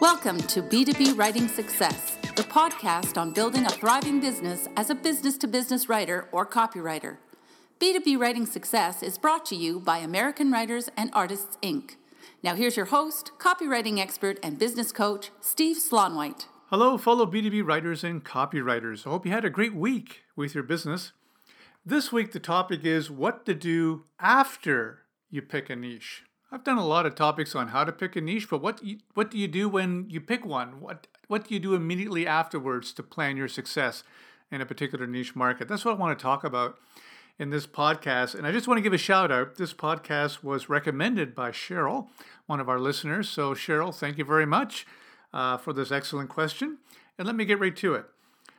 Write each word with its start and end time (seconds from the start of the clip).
Welcome 0.00 0.38
to 0.38 0.62
B2B 0.62 1.18
Writing 1.18 1.46
Success, 1.46 2.16
the 2.34 2.42
podcast 2.42 3.18
on 3.18 3.34
building 3.34 3.66
a 3.66 3.68
thriving 3.68 4.18
business 4.18 4.66
as 4.74 4.88
a 4.88 4.94
business 4.94 5.36
to 5.36 5.46
business 5.46 5.90
writer 5.90 6.26
or 6.32 6.46
copywriter. 6.46 7.18
B2B 7.78 8.18
Writing 8.18 8.46
Success 8.46 9.02
is 9.02 9.18
brought 9.18 9.44
to 9.44 9.54
you 9.54 9.78
by 9.78 9.98
American 9.98 10.50
Writers 10.50 10.88
and 10.96 11.10
Artists, 11.12 11.58
Inc. 11.62 11.96
Now, 12.42 12.54
here's 12.54 12.78
your 12.78 12.86
host, 12.86 13.32
copywriting 13.38 13.98
expert, 13.98 14.38
and 14.42 14.58
business 14.58 14.90
coach, 14.90 15.32
Steve 15.42 15.76
Slaunwhite. 15.76 16.46
Hello, 16.70 16.96
fellow 16.96 17.26
B2B 17.26 17.62
writers 17.62 18.02
and 18.02 18.24
copywriters. 18.24 19.06
I 19.06 19.10
hope 19.10 19.26
you 19.26 19.32
had 19.32 19.44
a 19.44 19.50
great 19.50 19.74
week 19.74 20.22
with 20.34 20.54
your 20.54 20.64
business. 20.64 21.12
This 21.84 22.10
week, 22.10 22.32
the 22.32 22.40
topic 22.40 22.86
is 22.86 23.10
what 23.10 23.44
to 23.44 23.52
do 23.52 24.04
after 24.18 25.00
you 25.28 25.42
pick 25.42 25.68
a 25.68 25.76
niche. 25.76 26.22
I've 26.52 26.64
done 26.64 26.78
a 26.78 26.86
lot 26.86 27.06
of 27.06 27.14
topics 27.14 27.54
on 27.54 27.68
how 27.68 27.84
to 27.84 27.92
pick 27.92 28.16
a 28.16 28.20
niche, 28.20 28.50
but 28.50 28.60
what 28.60 28.84
you, 28.84 28.98
what 29.14 29.30
do 29.30 29.38
you 29.38 29.46
do 29.46 29.68
when 29.68 30.06
you 30.08 30.20
pick 30.20 30.44
one? 30.44 30.80
What 30.80 31.06
what 31.28 31.46
do 31.46 31.54
you 31.54 31.60
do 31.60 31.74
immediately 31.74 32.26
afterwards 32.26 32.92
to 32.94 33.04
plan 33.04 33.36
your 33.36 33.46
success 33.46 34.02
in 34.50 34.60
a 34.60 34.66
particular 34.66 35.06
niche 35.06 35.36
market? 35.36 35.68
That's 35.68 35.84
what 35.84 35.94
I 35.94 35.98
want 35.98 36.18
to 36.18 36.22
talk 36.22 36.42
about 36.42 36.76
in 37.38 37.50
this 37.50 37.68
podcast. 37.68 38.34
And 38.34 38.48
I 38.48 38.52
just 38.52 38.66
want 38.66 38.78
to 38.78 38.82
give 38.82 38.92
a 38.92 38.98
shout 38.98 39.30
out. 39.30 39.54
This 39.54 39.72
podcast 39.72 40.42
was 40.42 40.68
recommended 40.68 41.36
by 41.36 41.52
Cheryl, 41.52 42.08
one 42.46 42.58
of 42.58 42.68
our 42.68 42.80
listeners. 42.80 43.28
So 43.28 43.54
Cheryl, 43.54 43.94
thank 43.94 44.18
you 44.18 44.24
very 44.24 44.44
much 44.44 44.88
uh, 45.32 45.56
for 45.56 45.72
this 45.72 45.92
excellent 45.92 46.30
question. 46.30 46.78
And 47.16 47.26
let 47.26 47.36
me 47.36 47.44
get 47.44 47.60
right 47.60 47.76
to 47.76 47.94
it. 47.94 48.06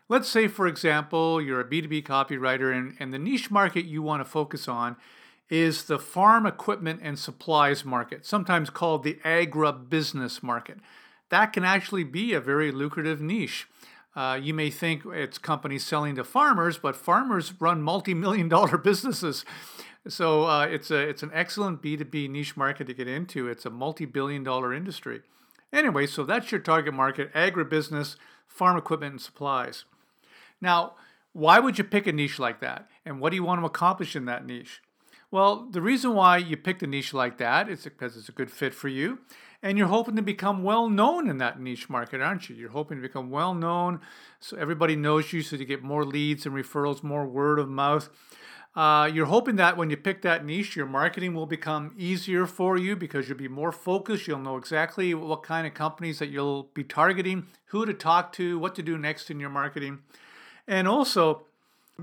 Let's 0.08 0.30
say, 0.30 0.48
for 0.48 0.66
example, 0.66 1.42
you're 1.42 1.60
a 1.60 1.66
B2B 1.66 2.04
copywriter 2.04 2.74
and, 2.74 2.96
and 3.00 3.14
the 3.14 3.20
niche 3.20 3.52
market 3.52 3.86
you 3.86 4.02
want 4.02 4.22
to 4.22 4.30
focus 4.30 4.68
on 4.68 4.96
is 5.52 5.84
the 5.84 6.00
farm 6.00 6.46
equipment 6.46 7.02
and 7.04 7.20
supplies 7.20 7.84
market, 7.84 8.26
sometimes 8.26 8.70
called 8.70 9.04
the 9.04 9.20
agribusiness 9.26 10.42
market. 10.42 10.78
That 11.30 11.48
can 11.48 11.66
actually 11.66 12.06
be 12.06 12.34
a 12.34 12.40
very 12.40 12.72
lucrative 12.72 13.22
niche. 13.22 13.68
Uh, 14.16 14.40
you 14.42 14.54
may 14.54 14.70
think 14.70 15.04
it's 15.06 15.38
companies 15.38 15.84
selling 15.84 16.16
to 16.16 16.24
farmers, 16.24 16.78
but 16.78 16.96
farmers 16.96 17.54
run 17.60 17.82
multi-million 17.82 18.48
dollar 18.48 18.78
businesses. 18.90 19.44
So 20.08 20.46
uh, 20.46 20.66
it's 20.66 20.90
a 20.90 20.98
it's 20.98 21.22
an 21.22 21.32
excellent 21.34 21.82
B2B 21.82 22.30
niche 22.30 22.56
market 22.58 22.88
to 22.88 22.94
get 22.94 23.08
into. 23.08 23.48
It's 23.48 23.66
a 23.66 23.70
multi-billion 23.70 24.44
dollar 24.44 24.74
industry. 24.74 25.22
Anyway, 25.72 26.08
so 26.08 26.24
that's 26.24 26.52
your 26.52 26.62
target 26.62 26.94
market: 26.94 27.32
agribusiness, 27.34 28.16
farm 28.48 28.78
equipment, 28.78 29.14
and 29.14 29.22
supplies. 29.22 29.84
Now, 30.62 30.94
why 31.34 31.60
would 31.60 31.78
you 31.78 31.84
pick 31.84 32.08
a 32.08 32.12
niche 32.12 32.40
like 32.40 32.62
that? 32.62 32.88
And 33.06 33.20
what 33.20 33.30
do 33.30 33.36
you 33.36 33.44
want 33.44 33.62
to 33.62 33.66
accomplish 33.66 34.16
in 34.16 34.26
that 34.26 34.46
niche? 34.46 34.82
Well, 35.32 35.68
the 35.72 35.82
reason 35.82 36.14
why 36.14 36.38
you 36.38 36.58
picked 36.58 36.84
a 36.84 36.88
niche 36.88 37.14
like 37.14 37.38
that 37.38 37.70
is 37.70 37.86
because 37.86 38.18
it's 38.18 38.28
a 38.28 38.34
good 38.34 38.52
fit 38.52 38.74
for 38.74 38.90
you. 38.90 39.20
And 39.64 39.78
you're 39.78 39.88
hoping 39.88 40.18
to 40.18 40.22
become 40.22 40.62
well 40.62 40.90
known 40.90 41.30
in 41.30 41.38
that 41.38 41.60
niche 41.60 41.90
market, 41.90 42.20
aren't 42.20 42.50
you? 42.50 42.56
You're 42.56 42.72
hoping 42.72 42.98
to 42.98 43.02
become 43.02 43.30
well 43.30 43.54
known 43.54 44.02
so 44.42 44.58
everybody 44.58 44.98
knows 44.98 45.32
you 45.32 45.42
so 45.42 45.56
you 45.56 45.64
get 45.64 45.84
more 45.84 46.04
leads 46.04 46.46
and 46.46 46.54
referrals, 46.54 47.02
more 47.02 47.26
word 47.26 47.60
of 47.60 47.70
mouth. 47.70 48.10
Uh, 48.76 49.10
you're 49.14 49.28
hoping 49.28 49.58
that 49.58 49.78
when 49.78 49.90
you 49.90 49.98
pick 49.98 50.22
that 50.22 50.46
niche, 50.46 50.76
your 50.76 50.86
marketing 50.86 51.34
will 51.34 51.46
become 51.46 51.94
easier 51.98 52.46
for 52.46 52.78
you 52.78 52.96
because 52.96 53.30
you'll 53.30 53.38
be 53.38 53.48
more 53.48 53.72
focused. 53.72 54.28
You'll 54.28 54.40
know 54.40 54.58
exactly 54.58 55.14
what 55.14 55.44
kind 55.44 55.68
of 55.68 55.74
companies 55.74 56.20
that 56.20 56.30
you'll 56.30 56.64
be 56.74 56.84
targeting, 56.84 57.48
who 57.66 57.86
to 57.86 57.94
talk 57.94 58.34
to, 58.34 58.60
what 58.60 58.76
to 58.76 58.82
do 58.82 58.98
next 58.98 59.30
in 59.30 59.40
your 59.40 59.50
marketing. 59.50 60.00
And 60.68 60.88
also, 60.88 61.48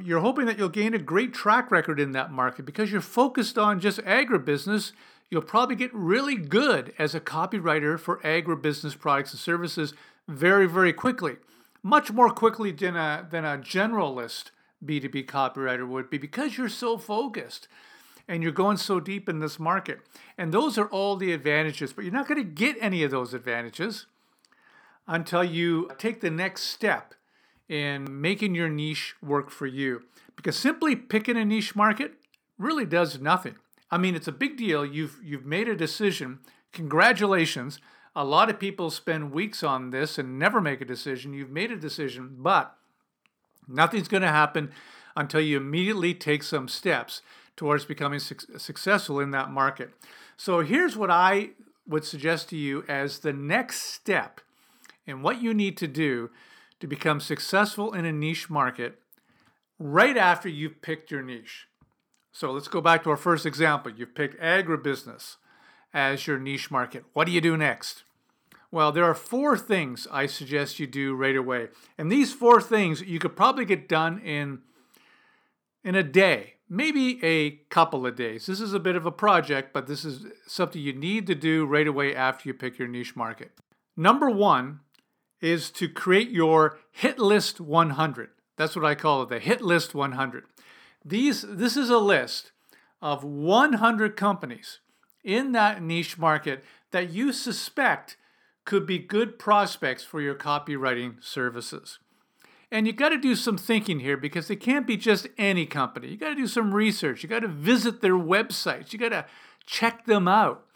you're 0.05 0.21
hoping 0.21 0.47
that 0.47 0.59
you'll 0.59 0.69
gain 0.69 0.95
a 0.95 0.99
great 0.99 1.33
track 1.33 1.71
record 1.71 2.01
in 2.01 2.13
that 2.13 2.31
market 2.31 2.65
because 2.65 2.91
you're 2.91 3.01
focused 3.01 3.59
on 3.59 3.81
just 3.81 3.99
agribusiness. 4.01 4.93
You'll 5.31 5.43
probably 5.43 5.77
get 5.77 5.95
really 5.95 6.37
good 6.37 6.95
as 6.99 7.15
a 7.15 7.21
copywriter 7.21 7.99
for 7.99 8.19
agribusiness 8.19 8.99
products 8.99 9.33
and 9.33 9.41
services 9.41 9.95
very, 10.27 10.67
very 10.67 10.93
quickly. 10.93 11.37
Much 11.83 12.13
more 12.13 12.31
quickly 12.31 12.73
than 12.73 12.97
a, 12.97 13.27
than 13.31 13.45
a 13.45 13.59
generalist 13.59 14.51
B2B 14.85 15.27
copywriter 15.27 15.87
would 15.87 16.11
be 16.11 16.19
because 16.19 16.57
you're 16.57 16.69
so 16.69 16.99
focused 16.99 17.69
and 18.27 18.43
you're 18.43 18.53
going 18.53 18.77
so 18.77 19.01
deep 19.01 19.29
in 19.29 19.41
this 19.41 19.59
market. 19.59 20.01
And 20.37 20.53
those 20.53 20.77
are 20.77 20.89
all 20.89 21.17
the 21.17 21.33
advantages, 21.33 21.93
but 21.93 22.05
you're 22.05 22.13
not 22.13 22.29
going 22.29 22.43
to 22.43 22.45
get 22.45 22.77
any 22.81 23.03
of 23.03 23.11
those 23.11 23.33
advantages 23.33 24.07
until 25.07 25.43
you 25.43 25.91
take 25.99 26.21
the 26.21 26.31
next 26.31 26.65
step 26.65 27.15
in 27.69 28.21
making 28.21 28.55
your 28.55 28.69
niche 28.69 29.15
work 29.23 29.51
for 29.51 29.67
you. 29.67 30.03
Because 30.37 30.57
simply 30.57 30.97
picking 30.97 31.37
a 31.37 31.45
niche 31.45 31.77
market 31.77 32.15
really 32.59 32.87
does 32.87 33.21
nothing. 33.21 33.57
I 33.91 33.99
mean, 33.99 34.15
it's 34.15 34.29
a 34.29 34.33
big 34.33 34.57
deal. 34.57 34.85
You've 34.85 35.19
you've 35.23 35.47
made 35.47 35.69
a 35.69 35.77
decision. 35.77 36.41
Congratulations. 36.73 37.81
A 38.15 38.25
lot 38.25 38.51
of 38.51 38.59
people 38.59 38.91
spend 38.91 39.33
weeks 39.33 39.63
on 39.63 39.91
this 39.91 40.19
and 40.19 40.39
never 40.39 40.61
make 40.61 40.81
a 40.81 40.85
decision. 40.85 41.33
You've 41.35 41.51
made 41.51 41.71
a 41.71 41.77
decision, 41.77 42.37
but 42.39 42.77
nothing's 43.67 44.09
going 44.09 44.23
to 44.23 44.29
happen 44.29 44.73
until 45.17 45.41
you 45.41 45.57
immediately 45.57 46.15
take 46.15 46.43
some 46.43 46.69
steps 46.69 47.23
towards 47.57 47.85
becoming 47.85 48.19
su- 48.19 48.37
successful 48.57 49.21
in 49.21 49.31
that 49.33 49.51
market. 49.51 49.91
So 50.37 50.61
here's 50.61 50.97
what 50.97 51.11
I 51.11 51.51
would 51.87 52.05
suggest 52.05 52.49
to 52.51 52.57
you 52.57 52.85
as 52.89 53.21
the 53.21 53.33
next 53.33 53.83
step 53.83 54.41
and 55.07 55.23
what 55.23 55.43
you 55.43 55.55
need 55.55 55.77
to 55.79 55.89
do 55.89 56.31
to 56.81 56.87
become 56.87 57.21
successful 57.21 57.93
in 57.93 58.05
a 58.05 58.13
niche 58.13 58.49
market 58.49 59.01
right 59.79 60.17
after 60.17 60.49
you've 60.49 60.83
picked 60.83 61.11
your 61.11 61.23
niche. 61.23 61.69
So 62.33 62.53
let's 62.53 62.69
go 62.69 62.81
back 62.81 63.03
to 63.05 63.11
our 63.11 63.17
first 63.17 63.47
example. 63.47 63.93
You've 63.93 64.15
picked 64.15 64.41
agribusiness 64.41 65.37
as 65.93 66.27
your 66.27 66.39
niche 66.39 66.71
market. 66.71 67.05
What 67.13 67.27
do 67.27 67.33
you 67.33 67.41
do 67.41 67.57
next? 67.57 68.05
Well, 68.71 68.93
there 68.93 69.05
are 69.05 69.15
four 69.15 69.57
things 69.57 70.07
I 70.11 70.27
suggest 70.27 70.79
you 70.79 70.87
do 70.87 71.15
right 71.15 71.37
away. 71.37 71.69
And 71.97 72.13
these 72.13 72.33
four 72.33 72.61
things 72.61 73.01
you 73.01 73.19
could 73.19 73.37
probably 73.37 73.65
get 73.65 73.89
done 73.89 74.19
in 74.19 74.61
in 75.85 75.95
a 75.95 76.03
day, 76.03 76.55
maybe 76.69 77.25
a 77.25 77.51
couple 77.71 78.05
of 78.05 78.15
days. 78.15 78.47
This 78.47 78.61
is 78.61 78.75
a 78.75 78.81
bit 78.81 78.97
of 78.97 79.07
a 79.07 79.13
project, 79.13 79.73
but 79.73 79.87
this 79.87 80.05
is 80.05 80.27
something 80.47 80.83
you 80.83 80.93
need 80.93 81.27
to 81.29 81.35
do 81.35 81.65
right 81.65 81.87
away 81.87 82.15
after 82.15 82.49
you 82.49 82.53
pick 82.53 82.79
your 82.79 82.89
niche 82.89 83.17
market. 83.17 83.53
Number 83.97 84.29
1 84.29 84.81
is 85.41 85.71
to 85.71 85.89
create 85.89 86.31
your 86.31 86.79
hit 86.91 87.19
list 87.19 87.61
100. 87.61 88.31
That's 88.57 88.75
what 88.75 88.85
I 88.85 88.95
call 88.95 89.23
it, 89.23 89.29
the 89.29 89.39
hit 89.39 89.61
list 89.61 89.95
100. 89.95 90.45
These, 91.05 91.45
this 91.49 91.77
is 91.77 91.91
a 91.91 91.99
list 91.99 92.53
of 93.01 93.23
100 93.23 94.17
companies 94.17 94.81
in 95.23 95.53
that 95.53 95.83
niche 95.83 96.19
market 96.19 96.65
that 96.91 97.11
you 97.11 97.33
suspect 97.33 98.17
could 98.65 98.87
be 98.87 98.99
good 98.99 99.39
prospects 99.39 100.05
for 100.05 100.21
your 100.21 100.35
copywriting 100.35 101.23
services. 101.23 101.99
And 102.71 102.87
you 102.87 102.93
got 102.93 103.11
to 103.11 103.19
do 103.19 103.35
some 103.35 103.57
thinking 103.57 104.01
here 104.01 104.17
because 104.17 104.51
it 104.51 104.57
can't 104.57 104.87
be 104.87 104.97
just 104.97 105.27
any 105.39 105.65
company. 105.65 106.09
You 106.09 106.19
got 106.19 106.31
to 106.31 106.35
do 106.35 106.47
some 106.47 106.75
research. 106.75 107.23
You 107.23 107.29
got 107.29 107.41
to 107.41 107.49
visit 107.49 108.03
their 108.03 108.13
websites. 108.13 108.93
You 108.93 108.99
got 108.99 109.09
to 109.11 109.25
check 109.65 110.05
them 110.05 110.29
out. 110.29 110.67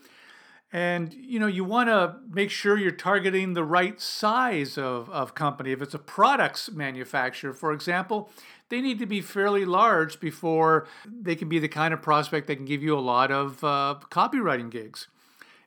And 0.73 1.13
you 1.13 1.39
know, 1.39 1.47
you 1.47 1.65
want 1.65 1.91
to 1.91 2.17
make 2.31 2.51
sure 2.51 2.79
you're 2.79 2.91
targeting 2.91 3.53
the 3.53 3.65
right 3.65 4.01
size 4.01 4.79
of, 4.79 5.11
of 5.11 5.35
company. 5.35 5.71
If 5.71 5.83
it's 5.83 5.93
a 5.93 5.99
products 5.99 6.71
manufacturer, 6.71 7.53
for 7.53 7.73
example, 7.73 8.31
they 8.71 8.81
need 8.81 8.99
to 9.01 9.07
be 9.07 9.21
fairly 9.21 9.67
large 9.67 10.19
before 10.19 10.87
they 11.07 11.37
can 11.37 11.51
be 11.51 11.59
the 11.59 11.69
kind 11.69 11.93
of 11.93 12.01
prospect 12.01 12.47
that 12.47 12.57
can 12.57 12.65
give 12.65 12.83
you 12.83 12.97
a 12.97 13.01
lot 13.01 13.31
of 13.31 13.63
uh, 13.63 13.97
copywriting 14.11 14.71
gigs. 14.71 15.09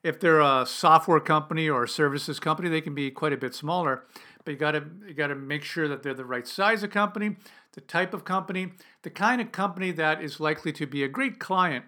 If 0.02 0.20
they're 0.20 0.42
a 0.42 0.66
software 0.66 1.20
company 1.20 1.70
or 1.70 1.84
a 1.84 1.88
services 1.88 2.40
company, 2.40 2.70
they 2.70 2.82
can 2.82 2.96
be 2.96 3.12
quite 3.12 3.34
a 3.34 3.38
bit 3.38 3.54
smaller. 3.54 4.06
But 4.44 4.52
you 4.52 4.58
got 4.58 4.72
to 4.72 4.86
you 5.08 5.14
got 5.14 5.28
to 5.28 5.36
make 5.36 5.64
sure 5.64 5.88
that 5.88 6.02
they're 6.02 6.16
the 6.16 6.26
right 6.26 6.48
size 6.48 6.82
of 6.82 6.90
company, 6.90 7.36
the 7.74 7.82
type 7.82 8.14
of 8.14 8.24
company, 8.24 8.74
the 9.04 9.12
kind 9.12 9.40
of 9.40 9.52
company 9.52 9.92
that 9.92 10.24
is 10.24 10.40
likely 10.40 10.72
to 10.74 10.88
be 10.88 11.04
a 11.04 11.08
great 11.08 11.40
client 11.40 11.86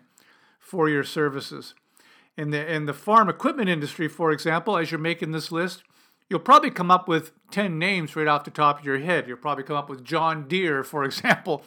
for 0.59 0.87
your 0.87 1.03
services 1.03 1.73
in 2.37 2.51
the 2.51 2.71
in 2.71 2.85
the 2.85 2.93
farm 2.93 3.29
equipment 3.29 3.69
industry, 3.69 4.07
for 4.07 4.31
example, 4.31 4.77
as 4.77 4.91
you're 4.91 4.99
making 4.99 5.31
this 5.31 5.51
list, 5.51 5.83
you'll 6.29 6.39
probably 6.39 6.69
come 6.69 6.91
up 6.91 7.07
with 7.07 7.31
10 7.51 7.79
names 7.79 8.15
right 8.15 8.27
off 8.27 8.43
the 8.43 8.51
top 8.51 8.79
of 8.79 8.85
your 8.85 8.99
head. 8.99 9.27
You'll 9.27 9.37
probably 9.37 9.63
come 9.63 9.75
up 9.75 9.89
with 9.89 10.03
John 10.03 10.47
Deere, 10.47 10.83
for 10.83 11.03
example, 11.05 11.63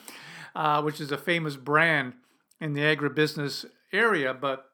uh, 0.55 0.81
which 0.82 1.00
is 1.00 1.11
a 1.11 1.19
famous 1.19 1.56
brand 1.56 2.14
in 2.61 2.75
the 2.75 2.82
agribusiness 2.82 3.64
area. 3.93 4.32
But 4.32 4.67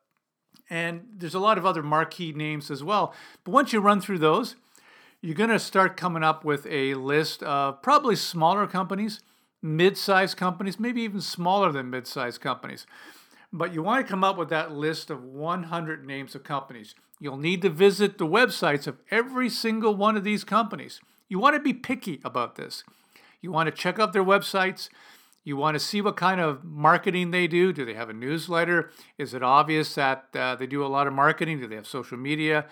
and 0.68 1.06
there's 1.16 1.34
a 1.34 1.40
lot 1.40 1.58
of 1.58 1.64
other 1.66 1.82
marquee 1.82 2.32
names 2.32 2.70
as 2.70 2.82
well. 2.82 3.14
But 3.44 3.52
once 3.52 3.72
you 3.72 3.80
run 3.80 4.00
through 4.00 4.18
those, 4.18 4.56
you're 5.20 5.34
going 5.34 5.50
to 5.50 5.58
start 5.58 5.96
coming 5.96 6.22
up 6.22 6.44
with 6.44 6.66
a 6.66 6.94
list 6.94 7.42
of 7.42 7.82
probably 7.82 8.16
smaller 8.16 8.66
companies, 8.66 9.20
mid-sized 9.62 10.36
companies, 10.36 10.78
maybe 10.78 11.02
even 11.02 11.20
smaller 11.20 11.72
than 11.72 11.88
mid-sized 11.88 12.40
companies. 12.40 12.86
But 13.52 13.72
you 13.72 13.82
want 13.82 14.04
to 14.04 14.10
come 14.10 14.24
up 14.24 14.36
with 14.36 14.48
that 14.50 14.72
list 14.72 15.10
of 15.10 15.22
100 15.22 16.06
names 16.06 16.34
of 16.34 16.44
companies. 16.44 16.94
You'll 17.18 17.36
need 17.36 17.62
to 17.62 17.70
visit 17.70 18.18
the 18.18 18.26
websites 18.26 18.86
of 18.86 18.98
every 19.10 19.48
single 19.48 19.94
one 19.94 20.16
of 20.16 20.24
these 20.24 20.44
companies. 20.44 21.00
You 21.28 21.38
want 21.38 21.56
to 21.56 21.60
be 21.60 21.72
picky 21.72 22.20
about 22.24 22.56
this. 22.56 22.84
You 23.40 23.50
want 23.50 23.68
to 23.68 23.72
check 23.72 23.98
out 23.98 24.12
their 24.12 24.24
websites. 24.24 24.88
You 25.44 25.56
want 25.56 25.76
to 25.76 25.80
see 25.80 26.00
what 26.00 26.16
kind 26.16 26.40
of 26.40 26.64
marketing 26.64 27.30
they 27.30 27.46
do. 27.46 27.72
Do 27.72 27.84
they 27.84 27.94
have 27.94 28.10
a 28.10 28.12
newsletter? 28.12 28.90
Is 29.16 29.32
it 29.32 29.42
obvious 29.42 29.94
that 29.94 30.26
uh, 30.34 30.56
they 30.56 30.66
do 30.66 30.84
a 30.84 30.88
lot 30.88 31.06
of 31.06 31.12
marketing? 31.12 31.60
Do 31.60 31.68
they 31.68 31.76
have 31.76 31.86
social 31.86 32.18
media? 32.18 32.66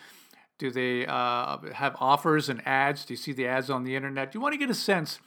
Do 0.58 0.70
they 0.70 1.06
uh, 1.06 1.58
have 1.72 1.96
offers 2.00 2.48
and 2.48 2.66
ads? 2.66 3.04
Do 3.04 3.14
you 3.14 3.18
see 3.18 3.32
the 3.32 3.46
ads 3.46 3.70
on 3.70 3.84
the 3.84 3.96
internet? 3.96 4.34
You 4.34 4.40
want 4.40 4.54
to 4.54 4.58
get 4.58 4.70
a 4.70 4.74
sense 4.74 5.18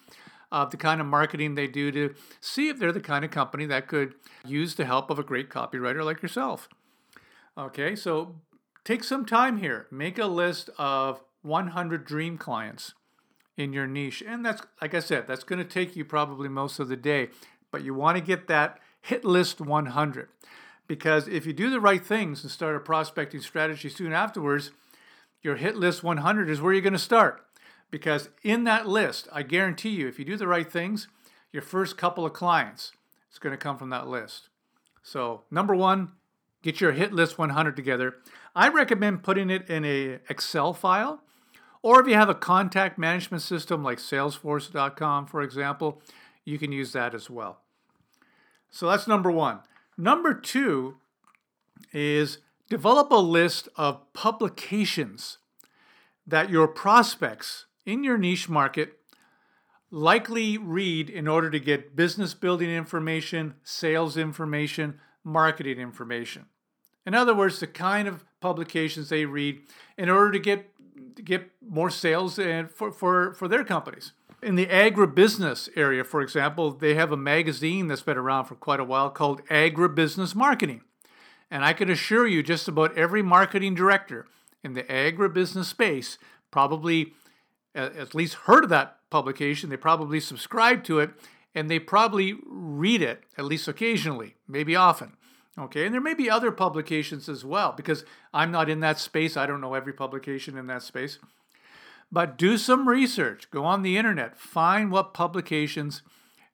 of 0.52 0.72
the 0.72 0.78
kind 0.78 1.02
of 1.02 1.08
marketing 1.08 1.56
they 1.56 1.68
do 1.68 1.92
to 1.92 2.16
see 2.40 2.70
if 2.70 2.80
they're 2.80 2.92
the 2.92 3.00
kind 3.00 3.26
of 3.26 3.32
company 3.32 3.66
that 3.66 3.88
could 3.88 4.16
use 4.46 4.76
the 4.76 4.86
help 4.86 5.10
of 5.10 5.20
a 5.20 5.24
great 5.24 5.50
copywriter 5.50 6.04
like 6.04 6.22
yourself. 6.22 6.70
Okay, 7.58 7.96
so 7.96 8.36
take 8.84 9.04
some 9.04 9.26
time 9.26 9.58
here. 9.58 9.88
Make 9.92 10.18
a 10.18 10.28
list 10.28 10.70
of 10.78 11.22
100 11.42 12.06
dream 12.06 12.38
clients 12.38 12.94
in 13.58 13.74
your 13.74 13.88
niche. 13.88 14.24
And 14.26 14.46
that's, 14.46 14.62
like 14.82 14.94
I 14.94 15.00
said, 15.00 15.28
that's 15.28 15.44
going 15.44 15.60
to 15.60 15.66
take 15.66 15.96
you 15.96 16.06
probably 16.06 16.48
most 16.48 16.80
of 16.80 16.88
the 16.88 16.96
day. 16.96 17.30
But 17.72 17.84
you 17.84 17.94
want 17.94 18.18
to 18.18 18.24
get 18.24 18.48
that 18.48 18.80
hit 19.02 19.26
list 19.26 19.60
100. 19.60 20.30
Because 20.88 21.28
if 21.28 21.46
you 21.46 21.54
do 21.54 21.70
the 21.70 21.82
right 21.82 22.06
things 22.06 22.44
and 22.44 22.52
start 22.52 22.76
a 22.76 22.80
prospecting 22.80 23.42
strategy 23.42 23.90
soon 23.90 24.14
afterwards, 24.14 24.72
your 25.42 25.56
hit 25.56 25.76
list 25.76 26.04
100 26.04 26.50
is 26.50 26.62
where 26.62 26.72
you're 26.72 26.82
going 26.82 26.94
to 26.94 27.00
start. 27.00 27.46
Because 27.90 28.30
in 28.44 28.64
that 28.66 28.88
list, 28.88 29.28
I 29.32 29.44
guarantee 29.44 29.92
you, 29.92 30.08
if 30.08 30.20
you 30.20 30.26
do 30.26 30.38
the 30.38 30.48
right 30.48 30.70
things, 30.70 31.08
your 31.52 31.62
first 31.62 31.98
couple 31.98 32.26
of 32.26 32.34
clients 32.34 32.92
is 33.32 33.40
going 33.40 33.54
to 33.54 33.58
come 33.58 33.78
from 33.78 33.90
that 33.92 34.08
list. 34.08 34.50
So, 35.04 35.44
number 35.50 35.74
one, 35.74 36.12
get 36.62 36.82
your 36.82 36.92
hit 36.92 37.14
list 37.14 37.38
100 37.38 37.76
together. 37.76 38.16
I 38.56 38.68
recommend 38.68 39.24
putting 39.24 39.50
it 39.50 39.70
in 39.70 39.86
a 39.86 40.20
Excel 40.30 40.74
file, 40.74 41.22
or 41.82 42.02
if 42.02 42.08
you 42.08 42.16
have 42.16 42.30
a 42.30 42.36
contact 42.36 42.98
management 42.98 43.44
system 43.44 43.84
like 43.84 44.00
Salesforce.com, 44.00 45.28
for 45.28 45.42
example, 45.42 46.02
you 46.44 46.58
can 46.58 46.72
use 46.72 46.92
that 46.92 47.14
as 47.14 47.30
well. 47.30 47.62
So 48.70 48.90
that's 48.90 49.08
number 49.08 49.32
one. 49.32 49.60
Number 49.98 50.34
two 50.34 50.98
is 51.94 52.40
develop 52.70 53.12
a 53.12 53.16
list 53.16 53.70
of 53.76 54.12
publications 54.14 55.38
that 56.26 56.50
your 56.50 56.68
prospects 56.68 57.67
in 57.88 58.04
your 58.04 58.18
niche 58.18 58.50
market 58.50 59.00
likely 59.90 60.58
read 60.58 61.10
in 61.10 61.28
order 61.28 61.50
to 61.50 61.60
get 61.60 61.96
business 61.96 62.34
building 62.34 62.70
information, 62.70 63.56
sales 63.64 64.18
information, 64.18 65.00
marketing 65.24 65.80
information. 65.80 66.46
In 67.06 67.16
other 67.16 67.34
words, 67.34 67.62
the 67.62 67.68
kind 67.68 68.08
of 68.08 68.26
publications 68.42 69.08
they 69.08 69.26
read 69.26 69.62
in 69.98 70.10
order 70.10 70.32
to 70.34 70.40
get 70.40 70.70
get 71.24 71.52
more 71.68 71.90
sales 71.90 72.38
and 72.38 72.70
for, 72.70 72.92
for, 72.92 73.34
for 73.34 73.48
their 73.48 73.64
companies. 73.64 74.14
In 74.42 74.56
the 74.56 74.68
agribusiness 74.68 75.70
area, 75.76 76.04
for 76.04 76.22
example, 76.22 76.72
they 76.72 76.94
have 76.94 77.12
a 77.12 77.18
magazine 77.18 77.88
that's 77.88 78.04
been 78.04 78.18
around 78.18 78.46
for 78.46 78.56
quite 78.56 78.80
a 78.80 78.84
while 78.84 79.10
called 79.10 79.44
Agribusiness 79.46 80.36
Marketing. 80.36 80.82
And 81.50 81.66
I 81.66 81.74
can 81.74 81.90
assure 81.90 82.28
you, 82.28 82.44
just 82.44 82.68
about 82.68 82.96
every 82.98 83.24
marketing 83.24 83.74
director 83.74 84.28
in 84.64 84.74
the 84.74 84.84
agribusiness 84.84 85.66
space 85.66 86.18
probably 86.52 87.14
at 87.78 88.16
least 88.16 88.34
heard 88.34 88.64
of 88.64 88.70
that 88.72 88.98
publication. 89.10 89.70
They 89.70 89.78
probably 89.78 90.20
subscribe 90.20 90.84
to 90.86 91.00
it 91.00 91.12
and 91.56 91.70
they 91.70 91.80
probably 91.80 92.36
read 92.46 93.02
it, 93.02 93.24
at 93.38 93.46
least 93.46 93.68
occasionally, 93.68 94.36
maybe 94.48 94.76
often. 94.76 95.14
Okay, 95.60 95.86
and 95.86 95.94
there 95.94 96.02
may 96.02 96.14
be 96.14 96.30
other 96.30 96.52
publications 96.52 97.28
as 97.28 97.44
well 97.44 97.74
because 97.76 98.06
I'm 98.32 98.52
not 98.52 98.70
in 98.70 98.80
that 98.82 99.00
space. 99.00 99.36
I 99.36 99.48
don't 99.48 99.62
know 99.62 99.74
every 99.74 99.94
publication 99.94 100.56
in 100.56 100.68
that 100.68 100.84
space. 100.84 101.18
But 102.12 102.38
do 102.38 102.58
some 102.58 102.88
research, 102.88 103.50
go 103.50 103.66
on 103.66 103.82
the 103.82 103.98
internet, 103.98 104.38
find 104.38 104.92
what 104.92 105.14
publications 105.14 106.04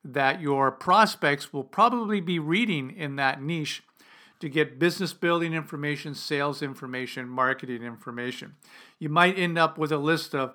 that 0.02 0.40
your 0.40 0.70
prospects 0.70 1.52
will 1.52 1.64
probably 1.64 2.20
be 2.20 2.38
reading 2.38 2.90
in 2.90 3.16
that 3.16 3.42
niche 3.42 3.82
to 4.40 4.48
get 4.48 4.78
business 4.78 5.12
building 5.12 5.52
information, 5.52 6.14
sales 6.14 6.60
information, 6.62 7.28
marketing 7.28 7.82
information. 7.82 8.56
You 8.98 9.08
might 9.08 9.38
end 9.38 9.58
up 9.58 9.78
with 9.78 9.92
a 9.92 9.98
list 9.98 10.34
of 10.34 10.54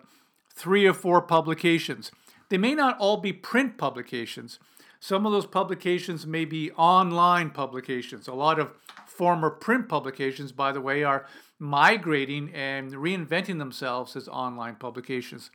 three 0.59 0.85
or 0.85 0.93
four 0.93 1.21
publications. 1.21 2.11
They 2.49 2.57
may 2.57 2.75
not 2.75 2.97
all 2.99 3.17
be 3.17 3.31
print 3.31 3.77
publications. 3.77 4.59
Some 4.99 5.25
of 5.25 5.31
those 5.31 5.45
publications 5.45 6.27
may 6.27 6.43
be 6.43 6.71
online 6.71 7.51
publications. 7.51 8.27
A 8.27 8.33
lot 8.33 8.59
of 8.59 8.71
former 9.07 9.49
print 9.49 9.87
publications, 9.87 10.51
by 10.51 10.73
the 10.73 10.81
way, 10.81 11.03
are 11.03 11.25
migrating 11.59 12.53
and 12.53 12.91
reinventing 12.91 13.57
themselves 13.57 14.17
as 14.17 14.27
online 14.27 14.75
publications. 14.75 15.49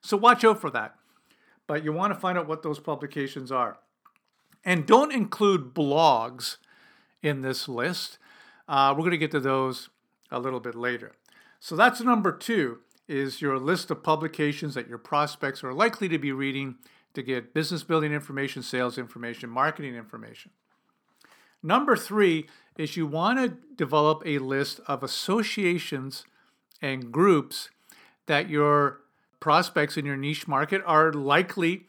So 0.00 0.16
watch 0.16 0.44
out 0.44 0.60
for 0.60 0.70
that. 0.70 0.94
But 1.66 1.82
you 1.82 1.92
want 1.92 2.14
to 2.14 2.20
find 2.20 2.38
out 2.38 2.46
what 2.46 2.62
those 2.62 2.78
publications 2.78 3.50
are. 3.50 3.78
And 4.64 4.86
don't 4.86 5.12
include 5.12 5.74
blogs 5.74 6.58
in 7.22 7.42
this 7.42 7.68
list. 7.68 8.18
Uh, 8.68 8.94
we're 8.96 9.02
going 9.02 9.10
to 9.10 9.18
get 9.18 9.32
to 9.32 9.40
those 9.40 9.88
a 10.30 10.38
little 10.38 10.60
bit 10.60 10.76
later. 10.76 11.12
So 11.58 11.74
that's 11.74 12.00
number 12.00 12.30
two 12.30 12.78
is 13.08 13.42
your 13.42 13.58
list 13.58 13.90
of 13.90 14.02
publications 14.02 14.74
that 14.74 14.88
your 14.88 14.98
prospects 14.98 15.62
are 15.62 15.72
likely 15.72 16.08
to 16.08 16.18
be 16.18 16.32
reading 16.32 16.76
to 17.14 17.22
get 17.22 17.54
business 17.54 17.82
building 17.82 18.12
information, 18.12 18.62
sales 18.62 18.98
information, 18.98 19.48
marketing 19.48 19.94
information. 19.94 20.50
Number 21.62 21.96
three 21.96 22.46
is 22.76 22.96
you 22.96 23.06
want 23.06 23.38
to 23.38 23.56
develop 23.76 24.22
a 24.26 24.38
list 24.38 24.80
of 24.86 25.02
associations 25.02 26.24
and 26.82 27.12
groups 27.12 27.70
that 28.26 28.50
your 28.50 29.00
prospects 29.40 29.96
in 29.96 30.04
your 30.04 30.16
niche 30.16 30.48
market 30.48 30.82
are 30.84 31.12
likely 31.12 31.86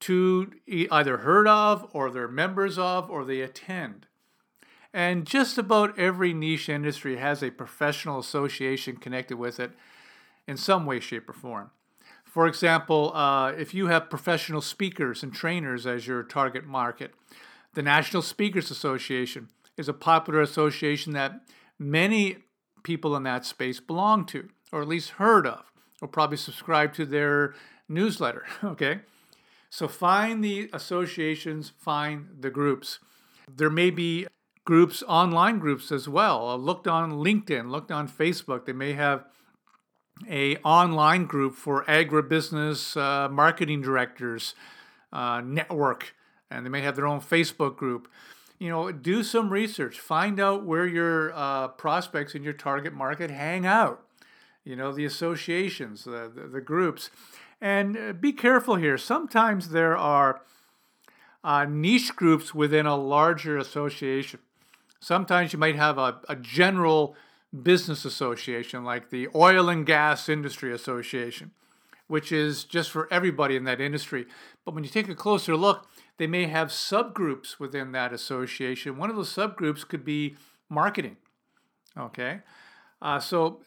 to 0.00 0.52
either 0.66 1.18
heard 1.18 1.46
of 1.46 1.88
or 1.92 2.10
they're 2.10 2.28
members 2.28 2.78
of 2.78 3.10
or 3.10 3.24
they 3.24 3.40
attend. 3.40 4.06
And 4.92 5.26
just 5.26 5.58
about 5.58 5.98
every 5.98 6.32
niche 6.32 6.68
industry 6.68 7.16
has 7.16 7.42
a 7.42 7.50
professional 7.50 8.18
association 8.18 8.96
connected 8.96 9.36
with 9.36 9.60
it 9.60 9.72
in 10.50 10.56
some 10.56 10.84
way, 10.84 10.98
shape, 10.98 11.30
or 11.30 11.32
form. 11.32 11.70
For 12.24 12.48
example, 12.48 13.12
uh, 13.14 13.52
if 13.52 13.72
you 13.72 13.86
have 13.86 14.10
professional 14.10 14.60
speakers 14.60 15.22
and 15.22 15.32
trainers 15.32 15.86
as 15.86 16.08
your 16.08 16.24
target 16.24 16.66
market, 16.66 17.14
the 17.74 17.82
National 17.82 18.20
Speakers 18.20 18.68
Association 18.68 19.48
is 19.76 19.88
a 19.88 19.92
popular 19.92 20.40
association 20.40 21.12
that 21.12 21.40
many 21.78 22.38
people 22.82 23.14
in 23.14 23.22
that 23.22 23.46
space 23.46 23.78
belong 23.78 24.26
to, 24.26 24.48
or 24.72 24.82
at 24.82 24.88
least 24.88 25.10
heard 25.10 25.46
of, 25.46 25.72
or 26.02 26.08
probably 26.08 26.36
subscribe 26.36 26.92
to 26.94 27.06
their 27.06 27.54
newsletter. 27.88 28.44
Okay? 28.64 29.00
So 29.72 29.86
find 29.86 30.42
the 30.42 30.68
associations, 30.72 31.72
find 31.78 32.26
the 32.40 32.50
groups. 32.50 32.98
There 33.48 33.70
may 33.70 33.90
be 33.90 34.26
groups, 34.64 35.04
online 35.06 35.60
groups 35.60 35.92
as 35.92 36.08
well. 36.08 36.58
Looked 36.58 36.88
on 36.88 37.12
LinkedIn, 37.12 37.70
looked 37.70 37.92
on 37.92 38.08
Facebook. 38.08 38.64
They 38.64 38.72
may 38.72 38.94
have 38.94 39.26
a 40.28 40.56
online 40.58 41.26
group 41.26 41.54
for 41.54 41.84
agribusiness 41.84 42.96
uh, 42.96 43.28
marketing 43.28 43.80
directors 43.82 44.54
uh, 45.12 45.40
network, 45.40 46.14
and 46.50 46.64
they 46.64 46.70
may 46.70 46.82
have 46.82 46.96
their 46.96 47.06
own 47.06 47.20
Facebook 47.20 47.76
group. 47.76 48.08
You 48.58 48.68
know, 48.68 48.92
do 48.92 49.22
some 49.22 49.50
research. 49.50 49.98
Find 49.98 50.38
out 50.38 50.64
where 50.66 50.86
your 50.86 51.32
uh, 51.34 51.68
prospects 51.68 52.34
in 52.34 52.42
your 52.42 52.52
target 52.52 52.92
market 52.92 53.30
hang 53.30 53.64
out. 53.64 54.02
You 54.64 54.76
know, 54.76 54.92
the 54.92 55.06
associations, 55.06 56.04
the, 56.04 56.30
the, 56.34 56.46
the 56.46 56.60
groups. 56.60 57.10
And 57.60 57.96
uh, 57.96 58.12
be 58.12 58.32
careful 58.32 58.76
here. 58.76 58.98
Sometimes 58.98 59.70
there 59.70 59.96
are 59.96 60.42
uh, 61.42 61.64
niche 61.64 62.14
groups 62.14 62.54
within 62.54 62.84
a 62.84 62.96
larger 62.96 63.56
association. 63.56 64.40
Sometimes 65.00 65.54
you 65.54 65.58
might 65.58 65.76
have 65.76 65.96
a, 65.96 66.20
a 66.28 66.36
general 66.36 67.16
business 67.62 68.04
association 68.04 68.84
like 68.84 69.10
the 69.10 69.28
Oil 69.34 69.68
and 69.68 69.84
Gas 69.84 70.28
Industry 70.28 70.72
Association, 70.72 71.50
which 72.06 72.30
is 72.32 72.64
just 72.64 72.90
for 72.90 73.12
everybody 73.12 73.56
in 73.56 73.64
that 73.64 73.80
industry. 73.80 74.26
But 74.64 74.74
when 74.74 74.84
you 74.84 74.90
take 74.90 75.08
a 75.08 75.14
closer 75.14 75.56
look, 75.56 75.88
they 76.18 76.26
may 76.26 76.46
have 76.46 76.68
subgroups 76.68 77.58
within 77.58 77.92
that 77.92 78.12
association. 78.12 78.98
One 78.98 79.10
of 79.10 79.16
those 79.16 79.34
subgroups 79.34 79.86
could 79.86 80.04
be 80.04 80.36
marketing. 80.68 81.16
Okay, 81.98 82.40
uh, 83.02 83.18
so 83.18 83.62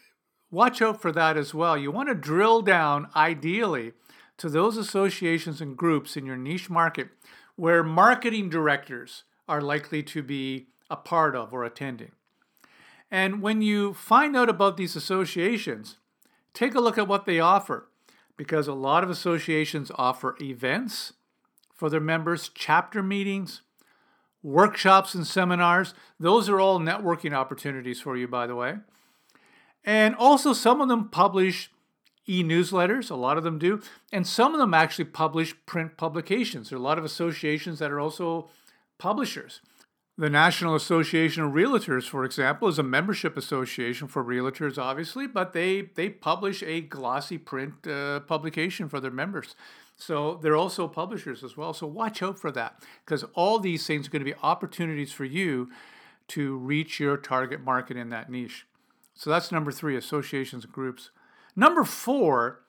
watch 0.49 0.81
out 0.81 1.01
for 1.01 1.11
that 1.11 1.35
as 1.35 1.53
well. 1.53 1.77
You 1.77 1.91
want 1.91 2.09
to 2.09 2.15
drill 2.15 2.61
down, 2.61 3.09
ideally, 3.15 3.91
to 4.37 4.49
those 4.49 4.77
associations 4.77 5.59
and 5.61 5.75
groups 5.75 6.15
in 6.15 6.25
your 6.25 6.37
niche 6.37 6.69
market 6.69 7.09
where 7.55 7.83
marketing 7.83 8.49
directors 8.49 9.23
are 9.47 9.61
likely 9.61 10.01
to 10.03 10.23
be 10.23 10.67
a 10.89 10.95
part 10.95 11.35
of 11.35 11.53
or 11.53 11.63
attending. 11.63 12.11
And 13.13 13.43
when 13.43 13.62
you 13.62 13.93
find 13.93 14.36
out 14.36 14.50
about 14.50 14.75
these 14.75 14.96
associations, 14.96 15.98
take 16.51 16.74
a 16.74 16.82
look 16.82 16.98
at 16.98 17.08
what 17.08 17.27
they 17.27 17.39
offer 17.39 17.88
because 18.38 18.67
a 18.67 18.74
lot 18.74 19.03
of 19.03 19.12
associations 19.12 19.91
offer 19.93 20.36
events 20.41 21.13
for 21.72 21.91
their 21.91 22.00
members, 22.00 22.50
chapter 22.55 23.03
meetings, 23.03 23.62
workshops, 24.41 25.13
and 25.13 25.27
seminars. 25.27 25.93
Those 26.20 26.50
are 26.50 26.60
all 26.60 26.79
networking 26.79 27.34
opportunities 27.36 28.01
for 28.01 28.17
you, 28.17 28.27
by 28.27 28.48
the 28.48 28.55
way. 28.55 28.77
And 29.86 30.15
also, 30.15 30.51
some 30.51 30.82
of 30.82 30.88
them 30.88 31.10
publish 31.10 31.70
e 32.27 32.43
newsletters, 32.43 33.12
a 33.12 33.15
lot 33.15 33.38
of 33.38 33.43
them 33.43 33.60
do, 33.60 33.79
and 34.12 34.25
some 34.25 34.55
of 34.55 34.60
them 34.60 34.74
actually 34.74 35.05
publish 35.05 35.53
print 35.67 35.98
publications. 35.98 36.72
There 36.72 36.77
are 36.77 36.82
a 36.82 36.84
lot 36.84 36.98
of 36.98 37.05
associations 37.05 37.77
that 37.77 37.91
are 37.91 38.00
also 38.00 38.50
publishers. 38.98 39.62
The 40.15 40.29
National 40.29 40.75
Association 40.75 41.43
of 41.43 41.53
Realtors, 41.53 42.08
for 42.08 42.24
example, 42.24 42.67
is 42.67 42.77
a 42.77 42.84
membership 42.84 43.36
association 43.36 44.08
for 44.08 44.24
realtors, 44.24 44.77
obviously, 44.77 45.25
but 45.25 45.53
they, 45.53 45.89
they 45.96 46.08
publish 46.08 46.62
a 46.62 46.82
glossy 46.82 47.39
print 47.39 47.88
uh, 47.88 48.20
publication 48.20 48.88
for 48.88 49.00
their 49.00 49.10
members. 49.10 49.55
So 49.96 50.39
they're 50.41 50.55
also 50.55 50.88
publishers 50.88 51.43
as 51.43 51.58
well. 51.58 51.74
So 51.74 51.88
watch 51.88 52.22
out 52.22 52.38
for 52.38 52.51
that 52.51 52.84
because 53.03 53.24
all 53.34 53.58
these 53.58 53.88
things 53.88 54.08
are 54.08 54.12
going 54.12 54.24
to 54.24 54.32
be 54.32 54.38
opportunities 54.43 55.12
for 55.12 55.25
you 55.25 55.72
to 56.29 56.58
reach 56.58 57.00
your 57.00 57.17
target 57.17 57.62
market 57.62 57.98
in 57.98 58.10
that 58.10 58.29
niche. 58.29 58.67
So 59.15 59.32
that's 59.32 59.51
number 59.51 59.72
three 59.72 59.96
associations 59.96 60.63
and 60.63 60.74
groups. 60.74 61.10
Number 61.55 61.84
four, 61.84 62.62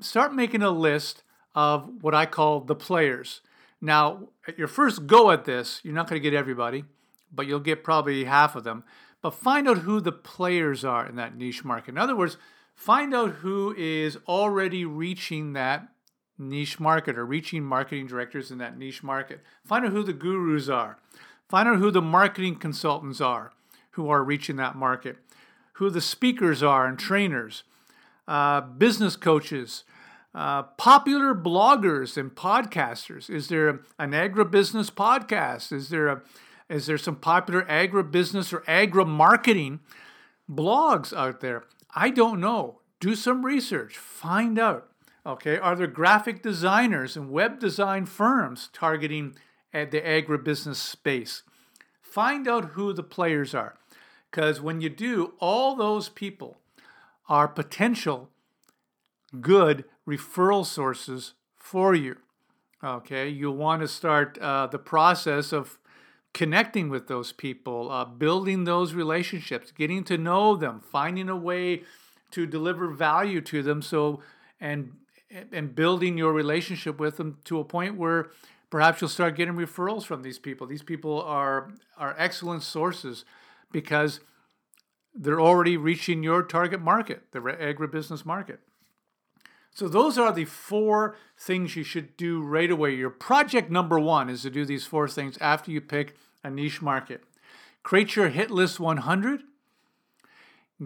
start 0.00 0.34
making 0.34 0.62
a 0.62 0.70
list 0.70 1.24
of 1.54 2.02
what 2.02 2.14
I 2.14 2.26
call 2.26 2.60
the 2.60 2.74
players. 2.76 3.40
Now, 3.80 4.28
at 4.46 4.58
your 4.58 4.68
first 4.68 5.06
go 5.06 5.30
at 5.30 5.44
this, 5.44 5.80
you're 5.82 5.94
not 5.94 6.08
going 6.08 6.20
to 6.20 6.30
get 6.30 6.36
everybody, 6.36 6.84
but 7.32 7.46
you'll 7.46 7.60
get 7.60 7.84
probably 7.84 8.24
half 8.24 8.56
of 8.56 8.64
them. 8.64 8.84
But 9.22 9.34
find 9.34 9.68
out 9.68 9.78
who 9.78 10.00
the 10.00 10.12
players 10.12 10.84
are 10.84 11.06
in 11.06 11.16
that 11.16 11.36
niche 11.36 11.64
market. 11.64 11.90
In 11.90 11.98
other 11.98 12.16
words, 12.16 12.36
find 12.74 13.14
out 13.14 13.30
who 13.36 13.74
is 13.76 14.18
already 14.28 14.84
reaching 14.84 15.52
that 15.54 15.88
niche 16.38 16.78
market 16.78 17.18
or 17.18 17.24
reaching 17.24 17.64
marketing 17.64 18.06
directors 18.06 18.50
in 18.50 18.58
that 18.58 18.78
niche 18.78 19.02
market. 19.02 19.40
Find 19.64 19.84
out 19.84 19.92
who 19.92 20.02
the 20.02 20.12
gurus 20.12 20.68
are. 20.68 20.98
Find 21.48 21.68
out 21.68 21.78
who 21.78 21.90
the 21.90 22.02
marketing 22.02 22.56
consultants 22.56 23.20
are 23.20 23.52
who 23.96 24.10
are 24.10 24.22
reaching 24.22 24.56
that 24.56 24.76
market, 24.76 25.16
who 25.74 25.88
the 25.88 26.02
speakers 26.02 26.62
are 26.62 26.86
and 26.86 26.98
trainers, 26.98 27.64
uh, 28.28 28.60
business 28.60 29.16
coaches, 29.16 29.84
uh, 30.36 30.64
popular 30.76 31.34
bloggers 31.34 32.18
and 32.18 32.34
podcasters. 32.34 33.30
Is 33.30 33.48
there 33.48 33.80
an 33.98 34.10
agribusiness 34.10 34.90
podcast? 34.90 35.72
Is 35.72 35.88
there 35.88 36.08
a 36.08 36.22
is 36.68 36.86
there 36.86 36.98
some 36.98 37.16
popular 37.16 37.62
agribusiness 37.62 38.52
or 38.52 38.62
agri 38.66 39.04
marketing 39.04 39.80
blogs 40.50 41.16
out 41.16 41.40
there? 41.40 41.64
I 41.94 42.10
don't 42.10 42.40
know. 42.40 42.80
Do 43.00 43.14
some 43.14 43.46
research. 43.46 43.96
Find 43.96 44.58
out. 44.58 44.88
Okay, 45.24 45.58
are 45.58 45.74
there 45.74 45.86
graphic 45.86 46.42
designers 46.42 47.16
and 47.16 47.30
web 47.30 47.58
design 47.58 48.04
firms 48.04 48.68
targeting 48.72 49.36
at 49.72 49.90
the 49.90 50.00
agribusiness 50.00 50.76
space? 50.76 51.44
Find 52.02 52.46
out 52.46 52.72
who 52.72 52.92
the 52.92 53.02
players 53.02 53.54
are. 53.54 53.76
Because 54.30 54.60
when 54.60 54.80
you 54.80 54.90
do, 54.90 55.34
all 55.38 55.76
those 55.76 56.08
people 56.08 56.58
are 57.28 57.48
potential 57.48 58.28
good 59.40 59.84
referral 60.06 60.64
sources 60.64 61.34
for 61.56 61.94
you. 61.94 62.16
Okay, 62.82 63.28
you'll 63.28 63.56
want 63.56 63.82
to 63.82 63.88
start 63.88 64.38
uh, 64.38 64.66
the 64.66 64.78
process 64.78 65.52
of 65.52 65.78
connecting 66.34 66.90
with 66.90 67.08
those 67.08 67.32
people, 67.32 67.90
uh, 67.90 68.04
building 68.04 68.64
those 68.64 68.92
relationships, 68.92 69.72
getting 69.72 70.04
to 70.04 70.18
know 70.18 70.54
them, 70.54 70.80
finding 70.80 71.28
a 71.28 71.36
way 71.36 71.82
to 72.30 72.46
deliver 72.46 72.88
value 72.88 73.40
to 73.40 73.62
them. 73.62 73.80
So, 73.82 74.20
and 74.60 74.92
and 75.52 75.74
building 75.74 76.16
your 76.16 76.32
relationship 76.32 77.00
with 77.00 77.16
them 77.16 77.38
to 77.44 77.58
a 77.58 77.64
point 77.64 77.96
where 77.96 78.30
perhaps 78.70 79.00
you'll 79.00 79.10
start 79.10 79.36
getting 79.36 79.54
referrals 79.54 80.04
from 80.04 80.22
these 80.22 80.38
people. 80.38 80.66
These 80.66 80.82
people 80.82 81.22
are 81.22 81.72
are 81.96 82.14
excellent 82.18 82.62
sources 82.62 83.24
because 83.72 84.20
they're 85.14 85.40
already 85.40 85.76
reaching 85.76 86.22
your 86.22 86.42
target 86.42 86.80
market, 86.80 87.22
the 87.32 87.40
agribusiness 87.40 88.24
market. 88.24 88.60
So 89.76 89.88
those 89.88 90.16
are 90.16 90.32
the 90.32 90.46
four 90.46 91.16
things 91.38 91.76
you 91.76 91.84
should 91.84 92.16
do 92.16 92.40
right 92.40 92.70
away. 92.70 92.94
Your 92.94 93.10
project 93.10 93.70
number 93.70 94.00
one 94.00 94.30
is 94.30 94.40
to 94.40 94.50
do 94.50 94.64
these 94.64 94.86
four 94.86 95.06
things 95.06 95.36
after 95.38 95.70
you 95.70 95.82
pick 95.82 96.16
a 96.42 96.48
niche 96.48 96.80
market. 96.80 97.22
Create 97.82 98.16
your 98.16 98.30
hit 98.30 98.50
list 98.50 98.80
100. 98.80 99.42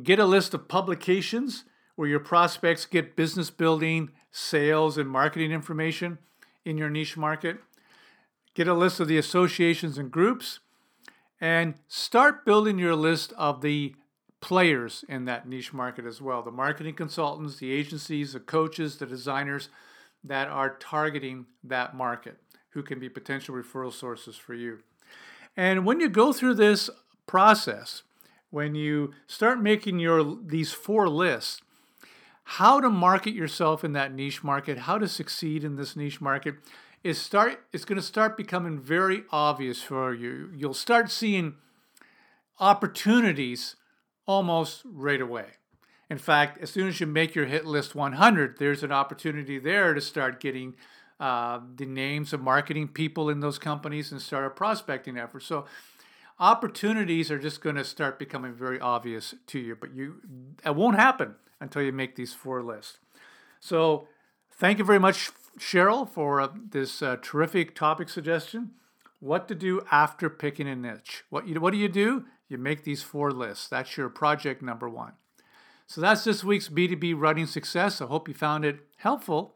Get 0.02 0.18
a 0.18 0.24
list 0.24 0.54
of 0.54 0.66
publications 0.66 1.62
where 1.94 2.08
your 2.08 2.18
prospects 2.18 2.84
get 2.84 3.14
business 3.14 3.48
building, 3.48 4.10
sales, 4.32 4.98
and 4.98 5.08
marketing 5.08 5.52
information 5.52 6.18
in 6.64 6.76
your 6.76 6.90
niche 6.90 7.16
market. 7.16 7.58
Get 8.54 8.66
a 8.66 8.74
list 8.74 8.98
of 8.98 9.06
the 9.06 9.18
associations 9.18 9.98
and 9.98 10.10
groups. 10.10 10.58
And 11.40 11.74
start 11.86 12.44
building 12.44 12.80
your 12.80 12.96
list 12.96 13.32
of 13.38 13.60
the 13.60 13.94
players 14.40 15.04
in 15.08 15.26
that 15.26 15.46
niche 15.46 15.72
market 15.72 16.06
as 16.06 16.20
well 16.20 16.42
the 16.42 16.50
marketing 16.50 16.94
consultants, 16.94 17.56
the 17.56 17.72
agencies, 17.72 18.32
the 18.32 18.40
coaches, 18.40 18.96
the 18.96 19.06
designers 19.06 19.68
that 20.24 20.48
are 20.48 20.76
targeting 20.76 21.46
that 21.62 21.94
market 21.94 22.36
who 22.70 22.82
can 22.82 22.98
be 22.98 23.08
potential 23.08 23.54
referral 23.54 23.92
sources 23.92 24.36
for 24.36 24.54
you. 24.54 24.78
And 25.56 25.84
when 25.84 26.00
you 26.00 26.08
go 26.08 26.32
through 26.32 26.54
this 26.54 26.88
process, 27.26 28.02
when 28.50 28.74
you 28.74 29.12
start 29.26 29.60
making 29.60 29.98
your 29.98 30.36
these 30.44 30.72
four 30.72 31.08
lists, 31.08 31.60
how 32.44 32.80
to 32.80 32.90
market 32.90 33.34
yourself 33.34 33.84
in 33.84 33.92
that 33.92 34.12
niche 34.12 34.42
market, 34.42 34.78
how 34.78 34.98
to 34.98 35.08
succeed 35.08 35.62
in 35.64 35.76
this 35.76 35.96
niche 35.96 36.20
market, 36.20 36.56
is 37.02 37.18
start 37.18 37.64
it's 37.72 37.84
going 37.84 37.96
to 37.96 38.02
start 38.02 38.36
becoming 38.36 38.78
very 38.78 39.22
obvious 39.30 39.82
for 39.82 40.14
you. 40.14 40.50
You'll 40.54 40.74
start 40.74 41.10
seeing 41.10 41.54
opportunities 42.58 43.76
almost 44.30 44.82
right 44.84 45.20
away. 45.20 45.46
In 46.08 46.16
fact, 46.16 46.62
as 46.62 46.70
soon 46.70 46.86
as 46.86 47.00
you 47.00 47.06
make 47.08 47.34
your 47.34 47.46
hit 47.46 47.66
list 47.66 47.96
100, 47.96 48.58
there's 48.58 48.84
an 48.84 48.92
opportunity 48.92 49.58
there 49.58 49.92
to 49.92 50.00
start 50.00 50.38
getting 50.38 50.76
uh, 51.18 51.58
the 51.74 51.84
names 51.84 52.32
of 52.32 52.40
marketing 52.40 52.86
people 52.86 53.28
in 53.28 53.40
those 53.40 53.58
companies 53.58 54.12
and 54.12 54.22
start 54.22 54.46
a 54.46 54.50
prospecting 54.50 55.18
effort. 55.18 55.42
So 55.42 55.64
opportunities 56.38 57.32
are 57.32 57.40
just 57.40 57.60
going 57.60 57.74
to 57.74 57.84
start 57.84 58.20
becoming 58.20 58.54
very 58.54 58.78
obvious 58.78 59.34
to 59.48 59.58
you, 59.58 59.74
but 59.74 59.92
you 59.94 60.20
it 60.64 60.76
won't 60.76 60.96
happen 60.96 61.34
until 61.60 61.82
you 61.82 61.90
make 61.90 62.14
these 62.14 62.32
four 62.32 62.62
lists. 62.62 62.98
So 63.58 64.06
thank 64.52 64.78
you 64.78 64.84
very 64.84 65.00
much, 65.00 65.30
Cheryl, 65.58 66.08
for 66.08 66.40
uh, 66.40 66.48
this 66.70 67.02
uh, 67.02 67.16
terrific 67.20 67.74
topic 67.74 68.08
suggestion. 68.08 68.70
What 69.18 69.48
to 69.48 69.56
do 69.56 69.82
after 69.90 70.30
picking 70.30 70.68
a 70.68 70.76
niche? 70.76 71.24
What 71.30 71.48
you 71.48 71.60
what 71.60 71.72
do 71.72 71.78
you 71.78 71.88
do? 71.88 72.26
You 72.50 72.58
make 72.58 72.84
these 72.84 73.02
four 73.02 73.30
lists. 73.30 73.68
That's 73.68 73.96
your 73.96 74.08
project 74.08 74.60
number 74.60 74.88
one. 74.88 75.12
So 75.86 76.00
that's 76.00 76.24
this 76.24 76.44
week's 76.44 76.68
B2B 76.68 77.14
writing 77.16 77.46
success. 77.46 78.00
I 78.00 78.06
hope 78.06 78.28
you 78.28 78.34
found 78.34 78.64
it 78.64 78.80
helpful. 78.98 79.54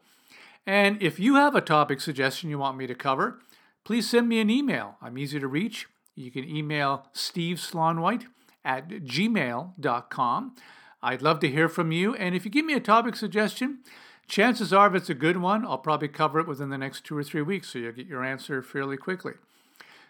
And 0.65 1.01
if 1.01 1.19
you 1.19 1.35
have 1.35 1.55
a 1.55 1.61
topic 1.61 2.01
suggestion 2.01 2.49
you 2.49 2.57
want 2.57 2.77
me 2.77 2.87
to 2.87 2.95
cover, 2.95 3.39
please 3.83 4.09
send 4.09 4.27
me 4.27 4.39
an 4.39 4.49
email. 4.49 4.95
I'm 5.01 5.17
easy 5.17 5.39
to 5.39 5.47
reach. 5.47 5.87
You 6.15 6.31
can 6.31 6.49
email 6.49 7.07
Steve 7.13 7.57
Slaunwhite 7.57 8.25
at 8.63 8.87
gmail.com. 8.87 10.55
I'd 11.03 11.21
love 11.21 11.39
to 11.41 11.49
hear 11.49 11.69
from 11.69 11.91
you. 11.91 12.15
And 12.15 12.33
if 12.33 12.45
you 12.45 12.51
give 12.51 12.65
me 12.65 12.73
a 12.73 12.79
topic 12.79 13.15
suggestion, 13.15 13.79
chances 14.27 14.73
are, 14.73 14.87
if 14.87 14.95
it's 14.95 15.09
a 15.09 15.13
good 15.13 15.37
one, 15.37 15.65
I'll 15.65 15.77
probably 15.77 16.07
cover 16.07 16.39
it 16.39 16.47
within 16.47 16.69
the 16.69 16.77
next 16.77 17.03
two 17.03 17.17
or 17.17 17.23
three 17.23 17.43
weeks, 17.43 17.69
so 17.69 17.79
you'll 17.79 17.91
get 17.91 18.07
your 18.07 18.23
answer 18.23 18.63
fairly 18.63 18.97
quickly. 18.97 19.33